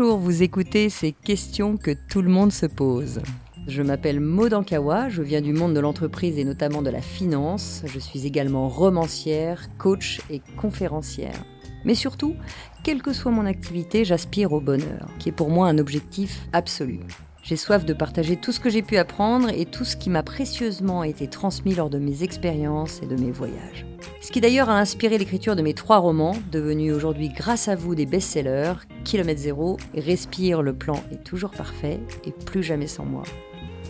[0.00, 3.20] Vous écoutez ces questions que tout le monde se pose.
[3.66, 7.82] Je m'appelle Maud Ankawa, je viens du monde de l'entreprise et notamment de la finance.
[7.84, 11.44] Je suis également romancière, coach et conférencière.
[11.84, 12.36] Mais surtout,
[12.84, 17.00] quelle que soit mon activité, j'aspire au bonheur, qui est pour moi un objectif absolu.
[17.42, 20.22] J'ai soif de partager tout ce que j'ai pu apprendre et tout ce qui m'a
[20.22, 23.86] précieusement été transmis lors de mes expériences et de mes voyages.
[24.20, 27.94] Ce qui d'ailleurs a inspiré l'écriture de mes trois romans, devenus aujourd'hui grâce à vous
[27.94, 28.74] des best-sellers,
[29.04, 33.22] Kilomètre Zéro, Respire, le plan est toujours parfait et plus jamais sans moi.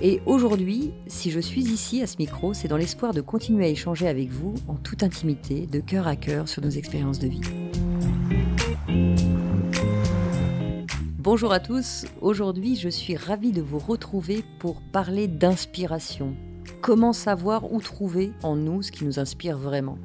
[0.00, 3.68] Et aujourd'hui, si je suis ici à ce micro, c'est dans l'espoir de continuer à
[3.68, 7.40] échanger avec vous en toute intimité, de cœur à cœur sur nos expériences de vie.
[11.30, 16.34] Bonjour à tous, aujourd'hui je suis ravie de vous retrouver pour parler d'inspiration.
[16.80, 19.98] Comment savoir où trouver en nous ce qui nous inspire vraiment?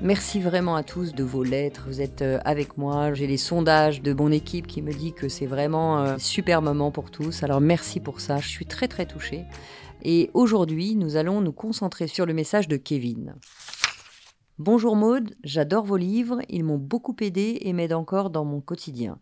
[0.00, 1.86] Merci vraiment à tous de vos lettres.
[1.88, 3.12] Vous êtes euh, avec moi.
[3.12, 6.92] J'ai les sondages de mon équipe qui me dit que c'est vraiment un super moment
[6.92, 7.42] pour tous.
[7.42, 8.38] Alors merci pour ça.
[8.38, 9.46] Je suis très très touchée.
[10.04, 13.34] Et aujourd'hui, nous allons nous concentrer sur le message de Kevin.
[14.60, 16.38] Bonjour Maude, j'adore vos livres.
[16.50, 19.18] Ils m'ont beaucoup aidé et m'aident encore dans mon quotidien.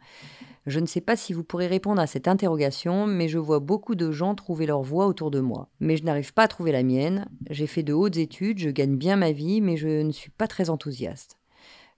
[0.67, 3.95] Je ne sais pas si vous pourrez répondre à cette interrogation, mais je vois beaucoup
[3.95, 5.69] de gens trouver leur voie autour de moi.
[5.81, 7.29] Mais je n'arrive pas à trouver la mienne.
[7.51, 10.47] J'ai fait de hautes études, je gagne bien ma vie, mais je ne suis pas
[10.47, 11.39] très enthousiaste.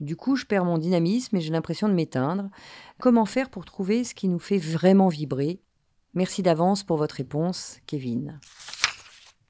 [0.00, 2.48] Du coup, je perds mon dynamisme et j'ai l'impression de m'éteindre.
[2.98, 5.60] Comment faire pour trouver ce qui nous fait vraiment vibrer?
[6.14, 8.40] Merci d'avance pour votre réponse, Kevin.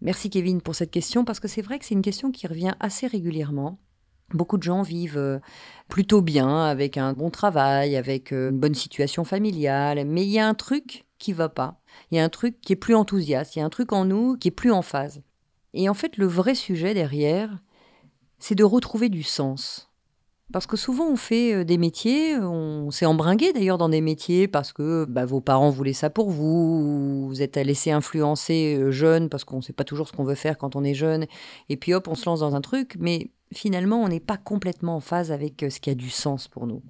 [0.01, 2.75] Merci Kevin pour cette question parce que c'est vrai que c'est une question qui revient
[2.81, 3.79] assez régulièrement.
[4.33, 5.39] Beaucoup de gens vivent euh,
[5.89, 10.39] plutôt bien, avec un bon travail, avec euh, une bonne situation familiale, mais il y
[10.39, 11.81] a un truc qui va pas.
[12.11, 14.05] Il y a un truc qui est plus enthousiaste, il y a un truc en
[14.05, 15.23] nous qui est plus en phase.
[15.75, 17.59] Et en fait, le vrai sujet derrière,
[18.39, 19.90] c'est de retrouver du sens.
[20.53, 24.49] Parce que souvent on fait euh, des métiers, on s'est embringué d'ailleurs dans des métiers
[24.49, 29.45] parce que bah, vos parents voulaient ça pour vous, vous êtes laissé influencer jeune parce
[29.45, 31.27] qu'on ne sait pas toujours ce qu'on veut faire quand on est jeune,
[31.69, 34.97] et puis hop, on se lance dans un truc, mais finalement, on n'est pas complètement
[34.97, 36.83] en phase avec euh, ce qui a du sens pour nous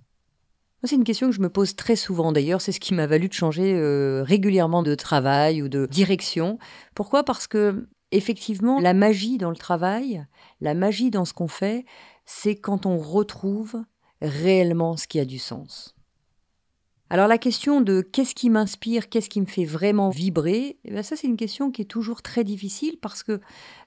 [0.85, 2.33] C'est une question que je me pose très souvent.
[2.33, 6.59] D'ailleurs, c'est ce qui m'a valu de changer euh, régulièrement de travail ou de direction.
[6.95, 7.25] Pourquoi?
[7.25, 10.25] Parce que, effectivement, la magie dans le travail,
[10.61, 11.85] la magie dans ce qu'on fait,
[12.33, 13.83] c'est quand on retrouve
[14.23, 15.97] réellement ce qui a du sens.
[17.11, 21.17] Alors la question de qu'est-ce qui m'inspire, qu'est-ce qui me fait vraiment vibrer, eh ça
[21.17, 23.41] c'est une question qui est toujours très difficile parce que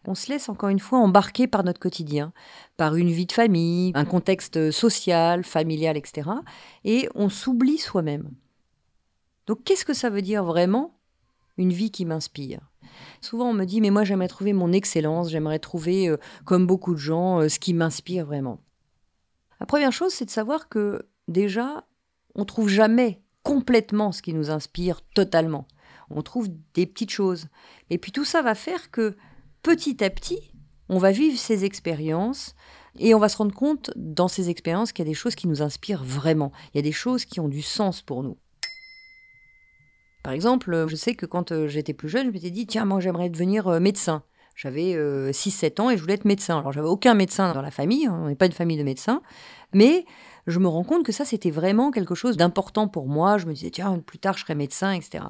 [0.05, 2.33] on se laisse encore une fois embarquer par notre quotidien,
[2.75, 6.29] par une vie de famille, un contexte social, familial, etc.
[6.83, 8.29] Et on s'oublie soi-même.
[9.47, 10.99] Donc qu'est-ce que ça veut dire vraiment
[11.57, 12.59] une vie qui m'inspire
[13.21, 16.93] Souvent on me dit mais moi j'aimerais trouver mon excellence, j'aimerais trouver euh, comme beaucoup
[16.93, 18.59] de gens euh, ce qui m'inspire vraiment.
[19.59, 21.85] La première chose c'est de savoir que déjà
[22.35, 25.67] on trouve jamais complètement ce qui nous inspire totalement.
[26.09, 27.47] On trouve des petites choses.
[27.89, 29.15] Et puis tout ça va faire que
[29.61, 30.51] petit à petit,
[30.89, 32.55] on va vivre ces expériences
[32.99, 35.47] et on va se rendre compte dans ces expériences qu'il y a des choses qui
[35.47, 36.51] nous inspirent vraiment.
[36.73, 38.37] Il y a des choses qui ont du sens pour nous.
[40.23, 42.99] Par exemple, je sais que quand euh, j'étais plus jeune, je m'étais dit, tiens, moi
[42.99, 44.23] j'aimerais devenir euh, médecin.
[44.55, 46.59] J'avais 6-7 euh, ans et je voulais être médecin.
[46.59, 49.21] Alors j'avais aucun médecin dans la famille, on n'est pas une famille de médecins,
[49.73, 50.05] mais
[50.47, 53.37] je me rends compte que ça, c'était vraiment quelque chose d'important pour moi.
[53.37, 55.25] Je me disais, tiens, plus tard, je serai médecin, etc.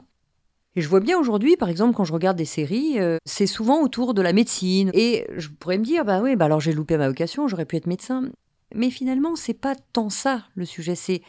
[0.76, 3.82] Et je vois bien aujourd'hui, par exemple, quand je regarde des séries, euh, c'est souvent
[3.82, 4.90] autour de la médecine.
[4.94, 7.76] Et je pourrais me dire, bah oui, bah alors j'ai loupé ma vocation, j'aurais pu
[7.76, 8.32] être médecin.
[8.74, 10.96] Mais finalement, c'est pas tant ça le sujet.
[10.96, 11.22] C'est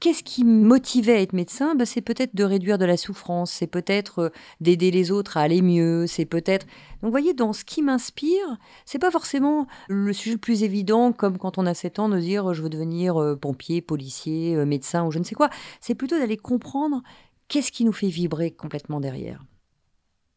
[0.00, 1.74] Qu'est-ce qui motivait à être médecin?
[1.74, 4.28] Ben, C'est peut-être de réduire de la souffrance, c'est peut-être euh,
[4.58, 6.66] d'aider les autres à aller mieux, c'est peut-être...
[6.66, 8.56] Donc vous voyez, dans ce qui m'inspire,
[8.86, 12.18] c'est pas forcément le sujet le plus évident, comme quand on a 7 ans, de
[12.18, 15.50] dire je veux devenir euh, pompier, policier, euh, médecin ou je ne sais quoi.
[15.82, 17.02] C'est plutôt d'aller comprendre
[17.48, 19.44] qu'est-ce qui nous fait vibrer complètement derrière.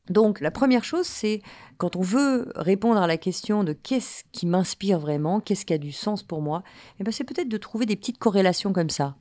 [0.10, 1.42] Donc la première chose, c'est
[1.78, 5.78] quand on veut répondre à la question de qu'est-ce qui m'inspire vraiment, qu'est-ce qui a
[5.78, 6.64] du sens pour moi,
[7.00, 9.16] eh ben c'est peut-être de trouver des petites corrélations comme ça.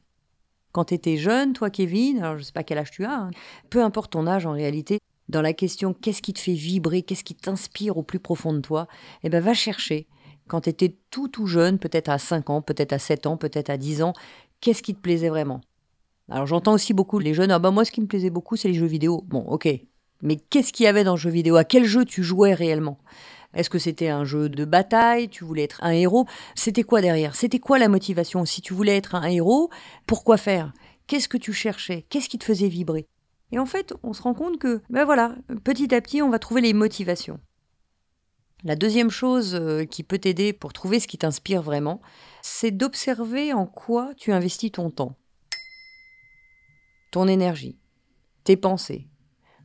[0.72, 3.14] Quand tu étais jeune, toi Kevin, alors je ne sais pas quel âge tu as,
[3.14, 3.30] hein,
[3.70, 4.98] peu importe ton âge en réalité,
[5.28, 8.60] dans la question qu'est-ce qui te fait vibrer, qu'est-ce qui t'inspire au plus profond de
[8.60, 8.88] toi,
[9.22, 10.06] eh ben va chercher.
[10.48, 13.70] Quand tu étais tout tout jeune, peut-être à 5 ans, peut-être à 7 ans, peut-être
[13.70, 14.12] à 10 ans,
[14.60, 15.60] qu'est-ce qui te plaisait vraiment?
[16.30, 18.68] Alors j'entends aussi beaucoup les jeunes, ah bah moi ce qui me plaisait beaucoup c'est
[18.68, 19.22] les jeux vidéo.
[19.26, 19.68] Bon, OK.
[20.22, 21.56] Mais qu'est-ce qu'il y avait dans le jeu vidéo?
[21.56, 22.98] À quel jeu tu jouais réellement?
[23.54, 25.28] Est-ce que c'était un jeu de bataille?
[25.28, 26.26] Tu voulais être un héros?
[26.54, 27.36] C'était quoi derrière?
[27.36, 28.44] C'était quoi la motivation?
[28.44, 29.70] Si tu voulais être un héros,
[30.06, 30.72] pourquoi faire?
[31.06, 32.06] Qu'est-ce que tu cherchais?
[32.08, 33.06] Qu'est-ce qui te faisait vibrer?
[33.50, 35.34] Et en fait, on se rend compte que, ben voilà,
[35.64, 37.38] petit à petit, on va trouver les motivations.
[38.64, 42.00] La deuxième chose euh, qui peut t'aider pour trouver ce qui t'inspire vraiment,
[42.40, 45.16] c'est d'observer en quoi tu investis ton temps.
[47.10, 47.76] ton énergie,
[48.44, 49.06] tes pensées,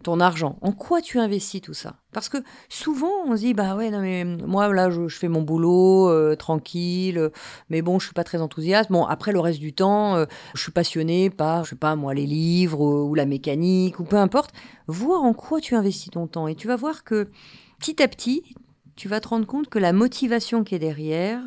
[0.08, 1.98] ton argent, en quoi tu investis tout ça?
[2.14, 2.38] Parce que
[2.70, 6.34] souvent on se dit bah ouais non mais moi là je, fais mon boulot euh,
[6.38, 7.30] tranquille,
[7.70, 8.90] mais bon je suis pas très enthousiaste.
[8.90, 10.26] Bon après le reste du temps euh,
[10.56, 14.16] je suis passionné par je sais pas moi les livres ou la mécanique ou peu
[14.16, 14.54] importe.
[14.88, 17.30] Vois en quoi tu investis ton temps et tu vas voir que
[17.78, 18.56] petit à petit
[18.96, 21.42] tu vas te rendre compte que la motivation qui est derrière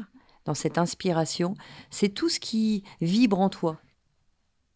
[0.45, 1.55] dans cette inspiration,
[1.89, 3.81] c'est tout ce qui vibre en toi.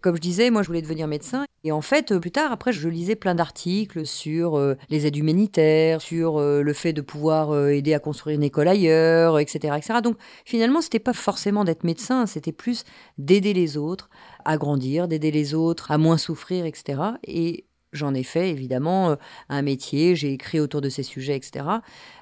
[0.04, 1.46] Comme je disais, moi je voulais devenir médecin.
[1.64, 5.16] Et en fait, euh, plus tard, après, je lisais plein d'articles sur euh, les aides
[5.16, 9.74] humanitaires, sur euh, le fait de pouvoir aider à construire une école ailleurs, etc.
[9.78, 10.00] etc.
[10.02, 12.84] Donc finalement, c'était pas forcément d'être médecin, c'était plus
[13.16, 14.10] d'aider les autres
[14.44, 17.00] à grandir, d'aider les autres à moins souffrir, etc.
[17.26, 17.64] Et
[17.94, 19.16] J'en ai fait évidemment
[19.48, 21.64] un métier, j'ai écrit autour de ces sujets, etc.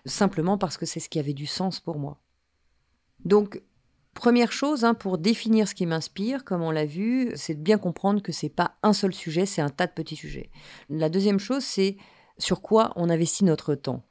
[0.04, 2.20] Simplement parce que c'est ce qui avait du sens pour moi.
[3.24, 3.62] Donc
[4.14, 7.78] Première chose, hein, pour définir ce qui m'inspire, comme on l'a vu, c'est de bien
[7.78, 10.50] comprendre que c'est pas un seul sujet, c'est un tas de petits sujets.
[10.90, 11.96] La deuxième chose, c'est
[12.38, 14.04] sur quoi on investit notre temps.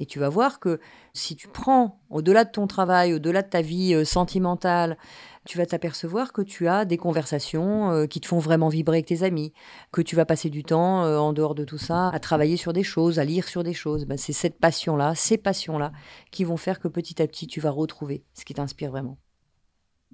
[0.00, 0.80] Et tu vas voir que
[1.12, 4.96] si tu prends au-delà de ton travail, au-delà de ta vie euh, sentimentale,
[5.44, 9.06] tu vas t'apercevoir que tu as des conversations euh, qui te font vraiment vibrer avec
[9.06, 9.52] tes amis,
[9.90, 12.72] que tu vas passer du temps euh, en dehors de tout ça à travailler sur
[12.72, 14.04] des choses, à lire sur des choses.
[14.04, 15.90] Ben, c'est cette passion-là, ces passions-là
[16.30, 19.18] qui vont faire que petit à petit tu vas retrouver ce qui t'inspire vraiment.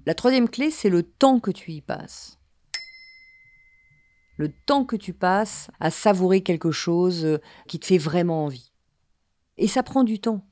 [0.06, 2.38] La troisième clé, c'est le temps que tu y passes.
[4.36, 8.72] Le temps que tu passes à savourer quelque chose euh, qui te fait vraiment envie.
[9.56, 10.46] Et ça prend du temps.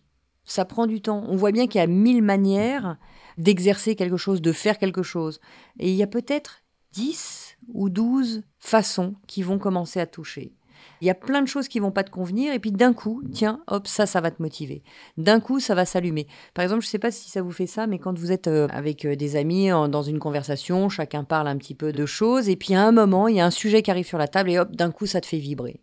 [0.44, 1.24] Ça prend du temps.
[1.28, 2.96] On voit bien qu'il y a mille manières
[3.38, 5.40] d'exercer quelque chose, de faire quelque chose.
[5.78, 6.62] Et il y a peut-être
[6.92, 10.54] dix ou douze façons qui vont commencer à toucher.
[11.00, 13.22] Il y a plein de choses qui vont pas te convenir et puis d'un coup,
[13.32, 14.82] tiens, hop, ça, ça va te motiver.
[15.16, 16.26] D'un coup, ça va s'allumer.
[16.54, 18.68] Par exemple, je sais pas si ça vous fait ça, mais quand vous êtes euh,
[18.70, 22.56] avec euh, des amis dans une conversation, chacun parle un petit peu de choses et
[22.56, 24.58] puis à un moment, il y a un sujet qui arrive sur la table et
[24.58, 25.80] hop, d'un coup, ça te fait vibrer.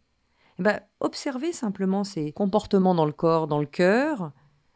[0.60, 4.32] Eh ben, observez simplement ces comportements dans le corps, dans le cœur.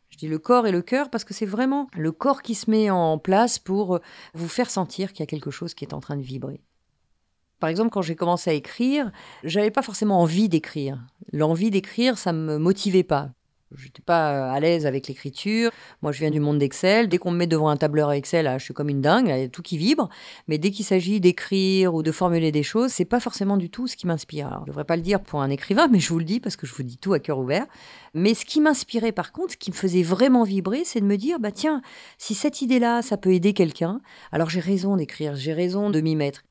[0.10, 2.72] Je dis le corps et le cœur parce que c'est vraiment le corps qui se
[2.72, 4.00] met en place pour euh,
[4.34, 6.62] vous faire sentir qu'il y a quelque chose qui est en train de vibrer.
[7.64, 9.10] Par exemple, quand j'ai commencé à écrire,
[9.46, 11.00] j'avais pas forcément envie d'écrire.
[11.32, 13.30] L'envie d'écrire, ça me motivait pas.
[13.74, 15.72] Je n'étais pas à l'aise avec l'écriture.
[16.02, 17.08] Moi, je viens du monde d'Excel.
[17.08, 19.44] Dès qu'on me met devant un tableur Excel, je suis comme une dingue, il y
[19.44, 20.10] a tout qui vibre.
[20.50, 23.88] Mais dès qu'il s'agit d'écrire ou de formuler des choses, c'est pas forcément du tout
[23.88, 24.60] ce qui m'inspire.
[24.64, 26.68] Je devrais pas le dire pour un écrivain, mais je vous le dis parce que
[26.68, 27.66] je vous dis tout à cœur ouvert.
[28.14, 31.16] Mais ce qui m'inspirait, par contre, ce qui me faisait vraiment vibrer, c'est de me
[31.16, 31.82] dire, bah tiens,
[32.18, 34.02] si cette idée-là, ça peut aider quelqu'un,
[34.34, 36.44] alors j'ai raison d'écrire, j'ai raison de m'y mettre.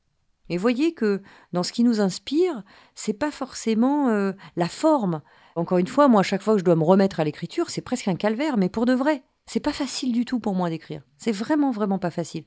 [0.49, 1.21] Et voyez que
[1.53, 2.63] dans ce qui nous inspire,
[2.95, 5.21] c'est pas forcément euh, la forme.
[5.55, 7.81] Encore une fois, moi, à chaque fois que je dois me remettre à l'écriture, c'est
[7.81, 9.23] presque un calvaire, mais pour de vrai.
[9.45, 11.01] C'est pas facile du tout pour moi d'écrire.
[11.17, 12.43] C'est vraiment, vraiment pas facile.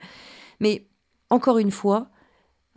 [0.60, 0.88] Mais
[1.30, 2.10] encore une fois,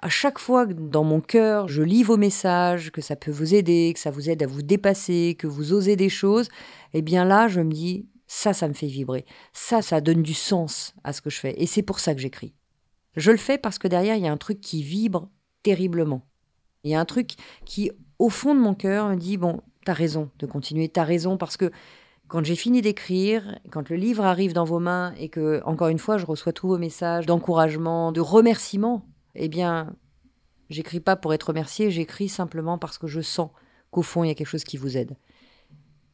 [0.01, 3.53] à chaque fois que dans mon cœur, je lis vos messages, que ça peut vous
[3.53, 6.49] aider, que ça vous aide à vous dépasser, que vous osez des choses,
[6.93, 9.25] eh bien là, je me dis, ça, ça me fait vibrer.
[9.53, 11.55] Ça, ça donne du sens à ce que je fais.
[11.61, 12.53] Et c'est pour ça que j'écris.
[13.15, 15.29] Je le fais parce que derrière, il y a un truc qui vibre
[15.63, 16.25] terriblement.
[16.83, 17.33] Il y a un truc
[17.65, 21.37] qui, au fond de mon cœur, me dit, bon, t'as raison de continuer, t'as raison,
[21.37, 21.71] parce que
[22.27, 25.97] quand j'ai fini d'écrire, quand le livre arrive dans vos mains et que, encore une
[25.97, 29.95] fois, je reçois tous vos messages d'encouragement, de remerciement, eh bien,
[30.69, 33.49] j'écris pas pour être remercié, j'écris simplement parce que je sens
[33.89, 35.17] qu'au fond, il y a quelque chose qui vous aide.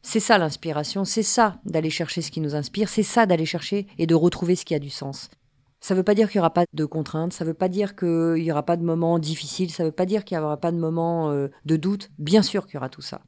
[0.00, 3.86] C'est ça l'inspiration, c'est ça d'aller chercher ce qui nous inspire, c'est ça d'aller chercher
[3.98, 5.28] et de retrouver ce qui a du sens.
[5.80, 7.68] Ça ne veut pas dire qu'il n'y aura pas de contraintes, ça ne veut pas
[7.68, 10.42] dire qu'il n'y aura pas de moments difficiles, ça ne veut pas dire qu'il n'y
[10.42, 12.10] aura pas de moments euh, de doute.
[12.18, 13.20] Bien sûr qu'il y aura tout ça.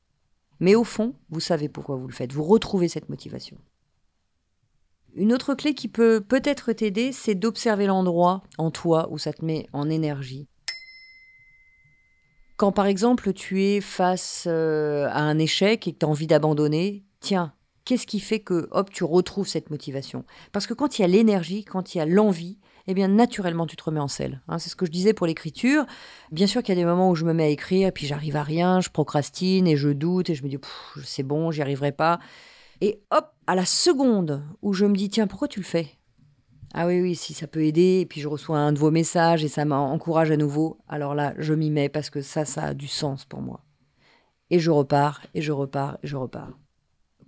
[0.61, 3.59] Mais au fond, vous savez pourquoi vous le faites, vous retrouvez cette motivation.
[5.14, 9.45] Une autre clé qui peut peut-être t'aider, c'est d'observer l'endroit en toi où ça te
[9.45, 10.49] met en énergie.
[12.57, 16.26] Quand par exemple tu es face euh, à un échec et que tu as envie
[16.26, 17.52] d'abandonner, tiens,
[17.88, 20.26] Qu'est-ce qui fait que, hop, tu retrouves cette motivation?
[20.52, 23.66] Parce que quand il y a l'énergie, quand il y a l'envie, eh bien, naturellement,
[23.66, 24.42] tu te remets en selle.
[24.47, 24.59] Hein.
[24.59, 25.87] c'est ce que je disais pour l'écriture.
[26.30, 28.07] Bien sûr qu'il y a des moments où je me mets à écrire, et puis
[28.07, 30.59] j'arrive à rien, je procrastine, et je doute, et je me dis,
[31.02, 32.18] c'est bon, j'y arriverai pas.
[32.83, 35.88] Et hop, à la seconde où je me dis, tiens, pourquoi tu le fais?
[36.75, 39.45] Ah oui, oui, si ça peut aider, et puis je reçois un de vos messages
[39.45, 42.75] et ça m'encourage à nouveau, alors là, je m'y mets parce que ça, ça a
[42.75, 43.64] du sens pour moi.
[44.50, 46.52] Et je repars, et je repars, et je repars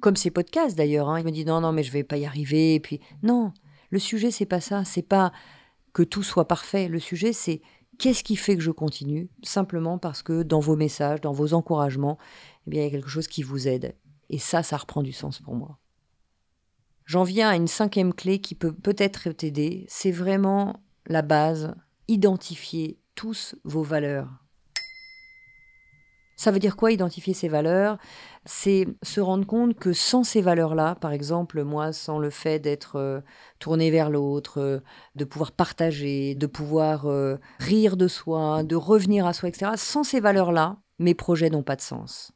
[0.01, 1.09] comme ces podcasts d'ailleurs.
[1.09, 1.21] Hein.
[1.21, 2.75] Il me dit non, non, mais je vais pas y arriver.
[2.75, 3.53] Et puis non,
[3.91, 4.85] le sujet c'est pas ça.
[4.85, 5.33] C'est pas
[5.93, 6.89] que tout soit parfait.
[6.89, 7.61] Le sujet c'est
[7.99, 9.31] qu'est-ce qui fait que je continue?
[9.43, 12.19] Simplement parce que dans vos messages, dans vos encouragements,
[12.67, 13.95] eh bien il y a quelque chose qui vous aide.
[14.31, 15.79] Et ça, ça reprend du sens pour moi.
[17.05, 19.85] J'en viens à une cinquième clé qui peut peut-être t'aider.
[19.89, 21.75] C'est vraiment la base.
[22.07, 24.29] Identifier tous vos valeurs.
[26.41, 27.99] Ça veut dire quoi identifier ses valeurs?
[28.47, 32.97] C'est se rendre compte que sans ces valeurs-là, par exemple, moi, sans le fait d'être
[32.97, 33.21] euh,
[33.59, 34.81] tourné vers l'autre, euh,
[35.17, 40.03] de pouvoir partager, de pouvoir euh, rire de soi, de revenir à soi, etc., sans
[40.03, 42.33] ces valeurs-là, mes projets n'ont pas de sens.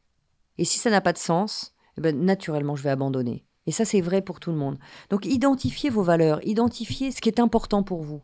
[0.59, 3.47] Et si ça n'a pas de sens, eh ben, naturellement, je vais abandonner.
[3.67, 4.79] Et ça, c'est vrai pour tout le monde.
[5.09, 8.23] Donc, identifiez vos valeurs, identifiez ce qui est important pour vous.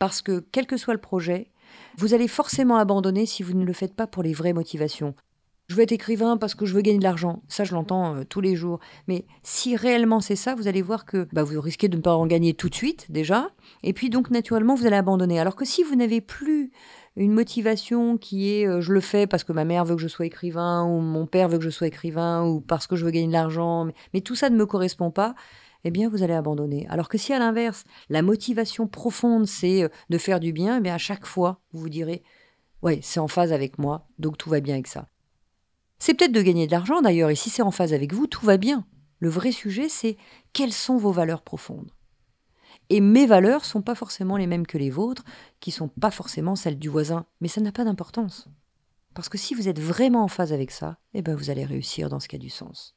[0.00, 1.52] Parce que, quel que soit le projet,
[1.96, 5.14] vous allez forcément abandonner si vous ne le faites pas pour les vraies motivations.
[5.70, 7.42] Je veux être écrivain parce que je veux gagner de l'argent.
[7.46, 8.80] Ça, je l'entends euh, tous les jours.
[9.06, 12.16] Mais si réellement c'est ça, vous allez voir que bah, vous risquez de ne pas
[12.16, 13.50] en gagner tout de suite, déjà.
[13.84, 15.38] Et puis, donc, naturellement, vous allez abandonner.
[15.38, 16.72] Alors que si vous n'avez plus
[17.14, 20.08] une motivation qui est euh, je le fais parce que ma mère veut que je
[20.08, 23.12] sois écrivain, ou mon père veut que je sois écrivain, ou parce que je veux
[23.12, 25.36] gagner de l'argent, mais tout ça ne me correspond pas,
[25.84, 26.86] eh bien, vous allez abandonner.
[26.88, 30.80] Alors que si à l'inverse, la motivation profonde, c'est euh, de faire du bien, eh
[30.80, 32.22] bien, à chaque fois, vous vous direz,
[32.82, 35.08] ouais, c'est en phase avec moi, donc tout va bien avec ça.
[35.98, 38.44] C'est peut-être de gagner de l'argent d'ailleurs, et si c'est en phase avec vous, tout
[38.44, 38.86] va bien.
[39.18, 40.16] Le vrai sujet, c'est
[40.52, 41.92] quelles sont vos valeurs profondes?
[42.88, 45.24] Et mes valeurs sont pas forcément les mêmes que les vôtres,
[45.60, 48.48] qui sont pas forcément celles du voisin, mais ça n'a pas d'importance.
[49.14, 52.08] Parce que si vous êtes vraiment en phase avec ça, eh ben vous allez réussir
[52.08, 52.96] dans ce qui a du sens.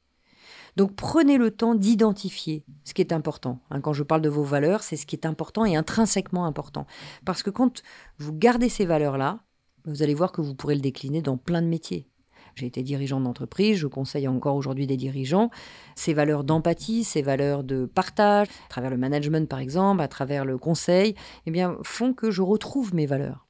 [0.75, 3.59] Donc prenez le temps d'identifier ce qui est important.
[3.69, 6.85] Hein, quand je parle de vos valeurs, c'est ce qui est important et intrinsèquement important.
[7.25, 7.83] Parce que quand
[8.17, 9.39] vous gardez ces valeurs-là,
[9.85, 12.07] vous allez voir que vous pourrez le décliner dans plein de métiers.
[12.55, 15.49] J'ai été dirigeant d'entreprise, je conseille encore aujourd'hui des dirigeants.
[15.95, 20.45] Ces valeurs d'empathie, ces valeurs de partage, à travers le management par exemple, à travers
[20.45, 23.47] le conseil, eh bien, font que je retrouve mes valeurs.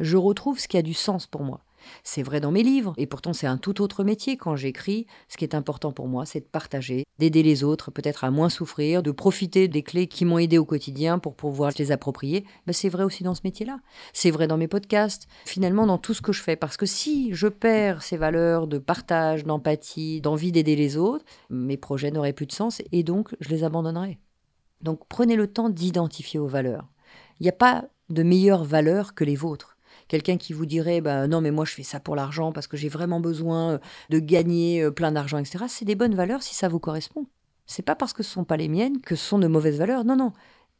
[0.00, 1.60] Je retrouve ce qui a du sens pour moi.
[2.04, 5.06] C'est vrai dans mes livres, et pourtant c'est un tout autre métier quand j'écris.
[5.28, 8.48] Ce qui est important pour moi, c'est de partager, d'aider les autres, peut-être à moins
[8.48, 12.44] souffrir, de profiter des clés qui m'ont aidé au quotidien pour pouvoir les approprier.
[12.66, 13.78] Ben, c'est vrai aussi dans ce métier-là.
[14.12, 16.56] C'est vrai dans mes podcasts, finalement dans tout ce que je fais.
[16.56, 21.76] Parce que si je perds ces valeurs de partage, d'empathie, d'envie d'aider les autres, mes
[21.76, 24.18] projets n'auraient plus de sens et donc je les abandonnerai.
[24.80, 26.88] Donc prenez le temps d'identifier vos valeurs.
[27.40, 29.71] Il n'y a pas de meilleures valeurs que les vôtres.
[30.12, 32.76] Quelqu'un qui vous dirait bah, non, mais moi je fais ça pour l'argent parce que
[32.76, 33.78] j'ai vraiment besoin euh,
[34.10, 35.64] de gagner euh, plein d'argent, etc.
[35.68, 37.24] C'est des bonnes valeurs si ça vous correspond.
[37.64, 40.04] C'est pas parce que ce sont pas les miennes que ce sont de mauvaises valeurs.
[40.04, 40.34] Non, non.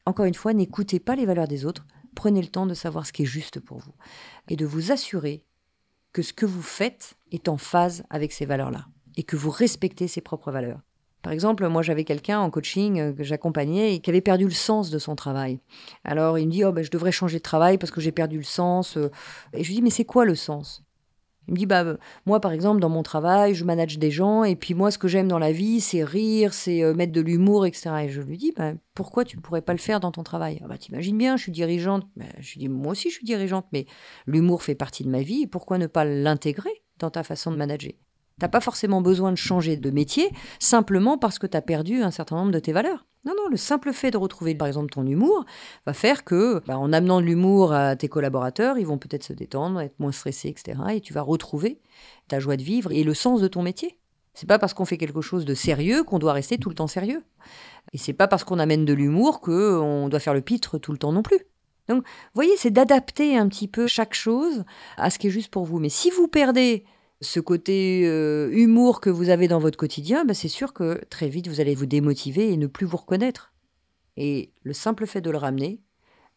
[0.05, 1.87] Encore une fois, n'écoutez pas les valeurs des autres.
[2.15, 3.95] Prenez le temps de savoir ce qui est juste pour vous
[4.51, 5.47] et de vous assurer
[6.13, 8.85] que ce que vous faites est en phase avec ces valeurs-là
[9.17, 10.83] et que vous respectez ses propres valeurs.
[11.23, 14.51] Par exemple, moi j'avais quelqu'un en coaching euh, que j'accompagnais et qui avait perdu le
[14.51, 15.61] sens de son travail.
[16.05, 18.39] Alors il me dit oh ben je devrais changer de travail parce que j'ai perdu
[18.39, 18.97] le sens.
[18.97, 19.11] Euh.
[19.53, 20.83] Et je lui dis mais c'est quoi le sens?
[21.49, 21.85] Il me dit bah
[22.27, 25.09] moi par exemple dans mon travail je manage des gens et puis moi ce que
[25.09, 27.91] j'aime dans la vie c'est rire, c'est euh, mettre de l'humour etc.
[28.05, 30.61] Et je lui dis bah, pourquoi tu ne pourrais pas le faire dans ton travail?
[30.65, 32.05] Ah bah t'imagines bien je suis dirigeante.
[32.17, 33.87] Bah, je lui dis moi aussi je suis dirigeante mais
[34.27, 37.57] l'humour fait partie de ma vie et pourquoi ne pas l'intégrer dans ta façon de
[37.57, 37.93] manager?
[38.39, 42.11] T'as pas forcément besoin de changer de métier simplement parce que tu as perdu un
[42.11, 43.07] certain nombre de tes valeurs.
[43.25, 45.45] Non, non, le simple fait de retrouver par exemple ton humour
[45.87, 49.33] va faire que, bah, en amenant de l'humour à tes collaborateurs, ils vont peut-être se
[49.33, 50.79] détendre, être moins stressés, etc.
[50.95, 51.81] Et tu vas retrouver
[52.27, 53.99] ta joie de vivre et le sens de ton métier.
[54.35, 56.87] C'est pas parce qu'on fait quelque chose de sérieux qu'on doit rester tout le temps
[56.87, 57.23] sérieux.
[57.93, 60.99] Et c'est pas parce qu'on amène de l'humour qu'on doit faire le pitre tout le
[60.99, 61.41] temps non plus.
[61.89, 64.65] Donc, vous voyez, c'est d'adapter un petit peu chaque chose
[64.97, 65.79] à ce qui est juste pour vous.
[65.79, 66.85] Mais si vous perdez
[67.23, 71.29] ce côté euh, humour que vous avez dans votre quotidien, ben c'est sûr que très
[71.29, 73.53] vite vous allez vous démotiver et ne plus vous reconnaître.
[74.17, 75.81] Et le simple fait de le ramener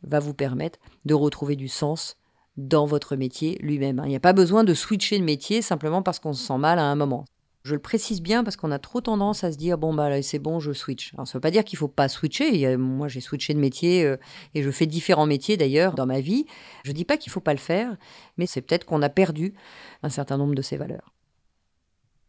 [0.03, 2.17] va vous permettre de retrouver du sens
[2.55, 4.01] dans votre métier lui-même.
[4.05, 6.79] Il n'y a pas besoin de switcher de métier simplement parce qu'on se sent mal
[6.79, 7.25] à un moment.
[7.65, 10.37] Je le précise bien parce qu'on a trop tendance à se dire bon bah c'est
[10.37, 11.15] bon je switch.
[11.15, 12.77] Alors ça veut pas dire qu'il faut pas switcher.
[12.77, 14.17] Moi j'ai switché de métier euh,
[14.53, 16.45] et je fais différents métiers d'ailleurs dans ma vie.
[16.83, 17.97] Je dis pas qu'il faut pas le faire,
[18.37, 19.55] mais c'est peut-être qu'on a perdu
[20.03, 21.11] un certain nombre de ces valeurs.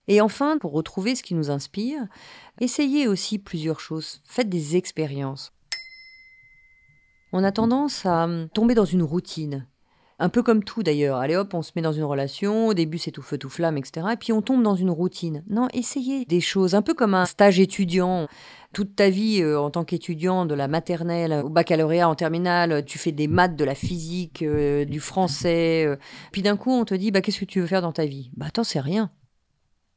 [0.08, 2.06] Et enfin, pour retrouver ce qui nous inspire,
[2.58, 4.22] essayez aussi plusieurs choses.
[4.24, 5.52] Faites des expériences.
[7.34, 9.66] On a tendance à hum, tomber dans une routine.
[10.18, 11.18] Un peu comme tout d'ailleurs.
[11.18, 13.76] Allez hop, on se met dans une relation, au début c'est tout feu, tout flamme,
[13.76, 14.06] etc.
[14.12, 15.44] Et puis on tombe dans une routine.
[15.50, 18.26] Non, essayez des choses, un peu comme un stage étudiant.
[18.72, 22.98] Toute ta vie euh, en tant qu'étudiant, de la maternelle au baccalauréat en terminale, tu
[22.98, 25.84] fais des maths, de la physique, euh, du français.
[25.86, 25.96] Euh.
[26.32, 28.30] puis d'un coup on te dit, bah, qu'est-ce que tu veux faire dans ta vie?
[28.36, 29.10] Bah attends, c'est rien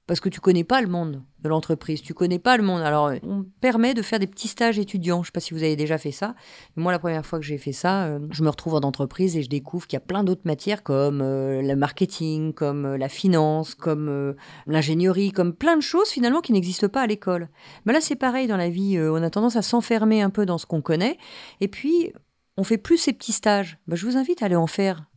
[0.09, 2.81] parce que tu connais pas le monde de l'entreprise, tu connais pas le monde.
[2.81, 5.21] Alors, on permet de faire des petits stages étudiants.
[5.21, 6.33] Je sais pas si vous avez déjà fait ça.
[6.75, 9.43] moi, la première fois que j'ai fait ça, euh, je me retrouve en entreprise et
[9.43, 13.07] je découvre qu'il y a plein d'autres matières comme euh, le marketing, comme euh, la
[13.07, 14.35] finance, comme
[14.65, 17.47] l'ingénierie, comme plein de choses finalement qui n'existent pas à l'école.
[17.85, 18.99] Mais là, c'est pareil dans la vie.
[18.99, 21.19] on a tendance à s'enfermer un peu dans ce qu'on connaît.
[21.61, 22.13] Et puis,
[22.57, 23.77] on fait plus ces petits stages.
[23.87, 25.08] Bah, je vous invite à aller en faire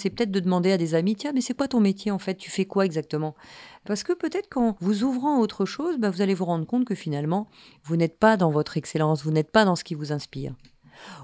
[0.00, 2.34] c'est peut-être de demander à des amis, tiens, mais c'est quoi ton métier en fait?
[2.34, 3.34] Tu fais quoi exactement?
[3.84, 6.84] Parce que peut-être qu'en vous ouvrant à autre chose, bah, vous allez vous rendre compte
[6.84, 7.48] que finalement,
[7.84, 10.54] vous n'êtes pas dans votre excellence, vous n'êtes pas dans ce qui vous inspire.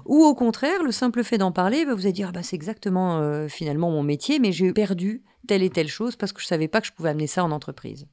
[0.05, 3.19] Ou au contraire, le simple fait d'en parler, bah, vous allez dire, bah, c'est exactement
[3.19, 6.49] euh, finalement mon métier, mais j'ai perdu telle et telle chose parce que je ne
[6.49, 8.07] savais pas que je pouvais amener ça en entreprise.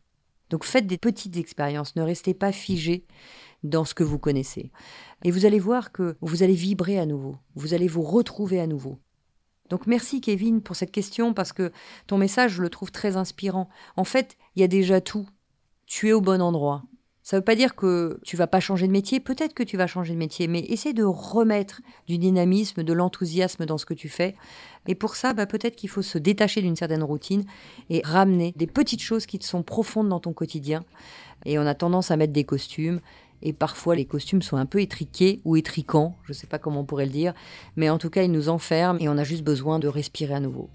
[0.50, 3.06] Donc faites des petites expériences, ne restez pas figé
[3.62, 4.70] dans ce que vous connaissez.
[5.24, 8.66] Et vous allez voir que vous allez vibrer à nouveau, vous allez vous retrouver à
[8.66, 8.98] nouveau.
[9.70, 11.72] Donc merci Kevin pour cette question parce que
[12.06, 13.68] ton message, je le trouve très inspirant.
[13.96, 15.26] En fait, il y a déjà tout.
[15.86, 16.82] Tu es au bon endroit.
[17.24, 19.78] Ça ne veut pas dire que tu vas pas changer de métier, peut-être que tu
[19.78, 23.94] vas changer de métier, mais essaie de remettre du dynamisme, de l'enthousiasme dans ce que
[23.94, 24.34] tu fais.
[24.86, 27.46] Et pour ça, bah, peut-être qu'il faut se détacher d'une certaine routine
[27.88, 30.84] et ramener des petites choses qui te sont profondes dans ton quotidien.
[31.46, 33.00] Et on a tendance à mettre des costumes,
[33.44, 36.80] et parfois les costumes sont un peu étriqués ou étriquants, je ne sais pas comment
[36.80, 37.34] on pourrait le dire,
[37.76, 40.40] mais en tout cas ils nous enferment et on a juste besoin de respirer à
[40.40, 40.70] nouveau.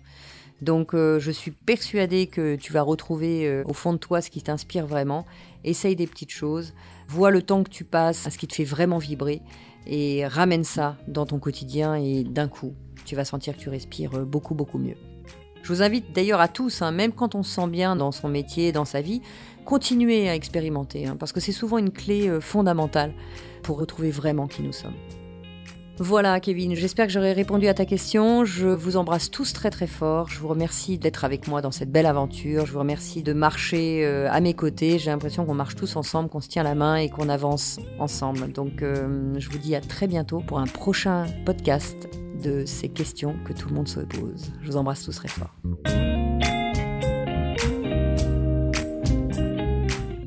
[0.62, 4.30] Donc euh, je suis persuadée que tu vas retrouver euh, au fond de toi ce
[4.30, 5.26] qui t'inspire vraiment.
[5.64, 6.74] Essaye des petites choses,
[7.08, 9.42] vois le temps que tu passes à ce qui te fait vraiment vibrer
[9.88, 12.74] et ramène ça dans ton quotidien et d'un coup,
[13.06, 15.09] tu vas sentir que tu respires euh, beaucoup beaucoup mieux.
[15.64, 18.28] Je vous invite d'ailleurs à tous, hein, même quand on se sent bien dans son
[18.28, 19.22] métier, dans sa vie,
[19.66, 23.14] continuez à expérimenter, hein, parce que c'est souvent une clé fondamentale
[23.62, 24.96] pour retrouver vraiment qui nous sommes.
[26.02, 28.46] Voilà Kevin, j'espère que j'aurai répondu à ta question.
[28.46, 30.30] Je vous embrasse tous très très fort.
[30.30, 32.66] Je vous remercie d'être avec moi dans cette belle aventure.
[32.66, 34.98] Je vous remercie de marcher euh, à mes côtés.
[34.98, 38.50] J'ai l'impression qu'on marche tous ensemble, qu'on se tient la main et qu'on avance ensemble.
[38.54, 42.08] Donc euh, je vous dis à très bientôt pour un prochain podcast
[42.42, 44.54] de ces questions que tout le monde se pose.
[44.62, 45.54] Je vous embrasse tous très fort.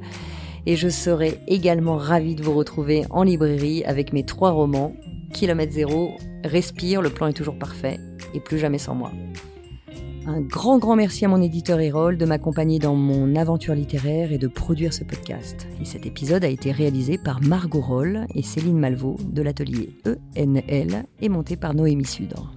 [0.65, 4.93] et je serai également ravie de vous retrouver en librairie avec mes trois romans
[5.33, 6.11] Kilomètre zéro,
[6.43, 7.99] Respire, le plan est toujours parfait
[8.33, 9.11] et plus jamais sans moi.
[10.27, 14.37] Un grand grand merci à mon éditeur Erol de m'accompagner dans mon aventure littéraire et
[14.37, 15.67] de produire ce podcast.
[15.81, 19.97] Et cet épisode a été réalisé par Margot Roll et Céline Malvaux de l'atelier
[20.37, 22.53] ENL et monté par Noémie Sudre.